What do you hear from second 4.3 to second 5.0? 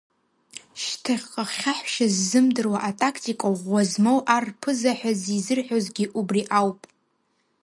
ар рԥыза